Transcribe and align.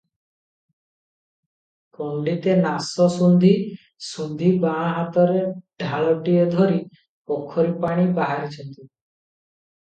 ପଣ୍ତିତେ 1.97 2.55
ନାଶ 2.63 3.05
ସୁଙ୍ଘି 3.15 3.51
ସୁଙ୍ଘି 4.05 4.49
ବାଁ 4.65 4.87
ହାତରେ 4.95 5.45
ଢାଳଟିଏ 5.85 6.49
ଧରି 6.57 6.81
ପୋଖରୀପାଣି 7.33 8.09
ବାହାରିଛନ୍ତି। 8.19 8.81